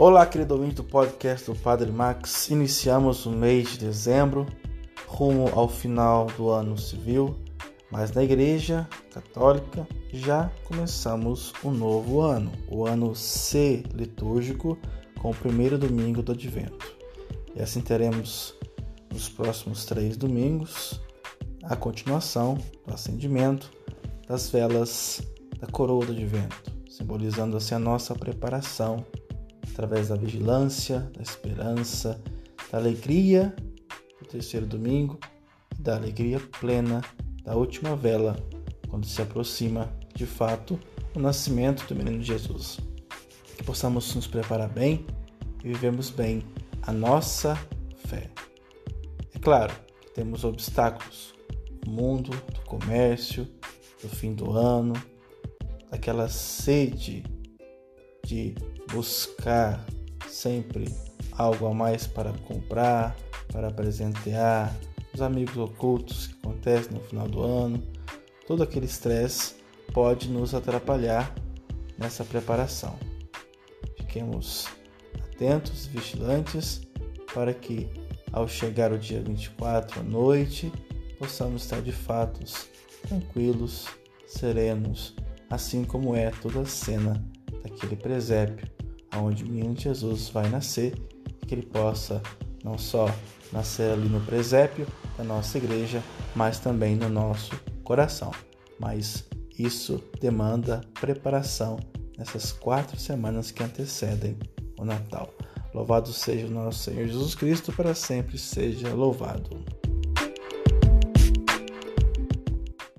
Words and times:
Olá, 0.00 0.24
querido 0.24 0.54
ouvinte 0.54 0.76
do 0.76 0.84
podcast 0.84 1.44
do 1.44 1.54
Padre 1.54 1.92
Max. 1.92 2.48
Iniciamos 2.48 3.26
o 3.26 3.30
mês 3.30 3.72
de 3.72 3.80
dezembro, 3.80 4.46
rumo 5.06 5.50
ao 5.52 5.68
final 5.68 6.24
do 6.38 6.48
ano 6.48 6.78
civil, 6.78 7.36
mas 7.90 8.10
na 8.10 8.24
Igreja 8.24 8.88
Católica 9.12 9.86
já 10.10 10.50
começamos 10.64 11.52
o 11.62 11.68
um 11.68 11.72
novo 11.72 12.22
ano, 12.22 12.50
o 12.66 12.86
ano 12.86 13.14
C 13.14 13.82
litúrgico, 13.92 14.78
com 15.20 15.32
o 15.32 15.36
primeiro 15.36 15.76
domingo 15.76 16.22
do 16.22 16.32
Advento. 16.32 16.96
E 17.54 17.60
assim 17.60 17.82
teremos 17.82 18.54
nos 19.12 19.28
próximos 19.28 19.84
três 19.84 20.16
domingos 20.16 20.98
a 21.64 21.76
continuação 21.76 22.56
do 22.86 22.94
acendimento 22.94 23.70
das 24.26 24.48
velas 24.48 25.20
da 25.60 25.66
coroa 25.66 26.06
do 26.06 26.12
Advento, 26.12 26.72
simbolizando 26.88 27.58
assim 27.58 27.74
a 27.74 27.78
nossa 27.78 28.14
preparação 28.14 29.04
através 29.72 30.08
da 30.08 30.16
vigilância, 30.16 31.00
da 31.14 31.22
esperança, 31.22 32.20
da 32.70 32.78
alegria 32.78 33.54
do 34.20 34.26
terceiro 34.26 34.66
domingo 34.66 35.18
da 35.80 35.96
alegria 35.96 36.38
plena 36.60 37.02
da 37.42 37.56
última 37.56 37.96
vela, 37.96 38.36
quando 38.88 39.06
se 39.06 39.20
aproxima 39.22 39.90
de 40.14 40.26
fato 40.26 40.78
o 41.14 41.18
nascimento 41.18 41.86
do 41.86 41.94
menino 41.94 42.22
Jesus. 42.22 42.78
Que 43.56 43.64
possamos 43.64 44.14
nos 44.14 44.26
preparar 44.26 44.68
bem 44.68 45.06
e 45.64 45.68
vivemos 45.68 46.10
bem 46.10 46.42
a 46.82 46.92
nossa 46.92 47.56
fé. 48.06 48.30
É 49.34 49.38
claro 49.38 49.72
que 50.02 50.10
temos 50.10 50.44
obstáculos, 50.44 51.34
o 51.86 51.90
mundo 51.90 52.30
do 52.30 52.60
comércio, 52.66 53.48
do 54.02 54.08
fim 54.08 54.34
do 54.34 54.52
ano, 54.52 54.94
daquela 55.90 56.28
sede 56.28 57.22
de 58.30 58.54
buscar 58.92 59.84
sempre 60.28 60.84
algo 61.32 61.66
a 61.66 61.74
mais 61.74 62.06
para 62.06 62.32
comprar, 62.46 63.16
para 63.52 63.72
presentear, 63.72 64.72
os 65.12 65.20
amigos 65.20 65.56
ocultos 65.56 66.28
que 66.28 66.34
acontecem 66.34 66.92
no 66.92 67.00
final 67.00 67.26
do 67.26 67.42
ano, 67.42 67.82
todo 68.46 68.62
aquele 68.62 68.86
estresse 68.86 69.56
pode 69.92 70.28
nos 70.28 70.54
atrapalhar 70.54 71.34
nessa 71.98 72.24
preparação. 72.24 72.96
Fiquemos 73.96 74.68
atentos, 75.32 75.86
vigilantes, 75.86 76.82
para 77.34 77.52
que 77.52 77.88
ao 78.32 78.46
chegar 78.46 78.92
o 78.92 78.98
dia 78.98 79.20
24 79.20 80.00
à 80.00 80.02
noite 80.04 80.72
possamos 81.18 81.64
estar 81.64 81.82
de 81.82 81.92
fato 81.92 82.40
tranquilos, 83.08 83.88
serenos, 84.28 85.16
assim 85.48 85.82
como 85.82 86.14
é 86.14 86.30
toda 86.30 86.60
a 86.60 86.66
cena 86.66 87.20
daquele 87.62 87.96
presépio 87.96 88.68
aonde 89.10 89.44
o 89.44 89.48
menino 89.48 89.76
Jesus 89.76 90.28
vai 90.28 90.48
nascer 90.48 90.94
que 91.46 91.54
ele 91.54 91.66
possa 91.66 92.22
não 92.62 92.78
só 92.78 93.12
nascer 93.52 93.90
ali 93.90 94.08
no 94.08 94.20
presépio 94.20 94.86
da 95.18 95.24
nossa 95.24 95.58
igreja, 95.58 96.02
mas 96.34 96.60
também 96.60 96.94
no 96.94 97.08
nosso 97.08 97.50
coração. 97.82 98.30
Mas 98.78 99.26
isso 99.58 100.02
demanda 100.20 100.80
preparação 101.00 101.78
nessas 102.16 102.52
quatro 102.52 102.98
semanas 102.98 103.50
que 103.50 103.62
antecedem 103.62 104.38
o 104.78 104.84
Natal. 104.84 105.34
Louvado 105.74 106.12
seja 106.12 106.46
o 106.46 106.50
nosso 106.50 106.84
Senhor 106.84 107.06
Jesus 107.06 107.34
Cristo, 107.34 107.72
para 107.72 107.94
sempre 107.94 108.38
seja 108.38 108.94
louvado. 108.94 109.79